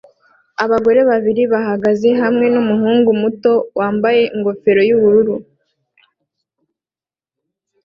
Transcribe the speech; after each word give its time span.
Abagore 0.63 0.99
babiri 1.09 1.41
bahagaze 1.53 2.09
hamwe 2.21 2.45
numuhungu 2.53 3.09
muto 3.21 3.53
wambaye 3.77 4.21
ingofero 4.35 4.81
yubururu 4.89 5.35